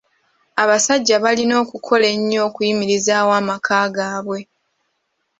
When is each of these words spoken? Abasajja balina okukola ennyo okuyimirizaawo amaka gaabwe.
Abasajja 0.63 1.15
balina 1.23 1.55
okukola 1.63 2.05
ennyo 2.15 2.39
okuyimirizaawo 2.47 3.31
amaka 3.41 3.77
gaabwe. 3.95 4.39